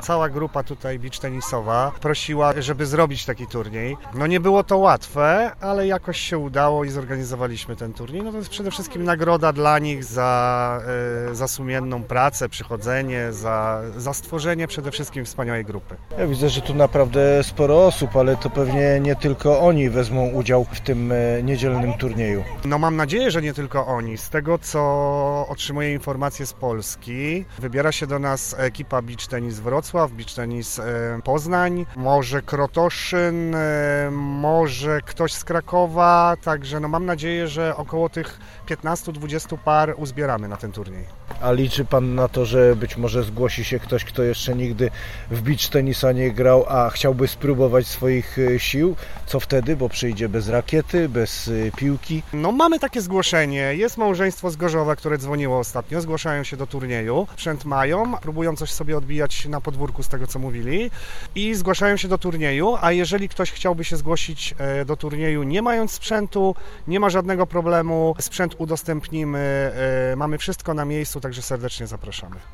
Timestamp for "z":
24.18-24.30, 26.46-26.52, 35.32-35.44, 54.50-54.56, 60.00-60.08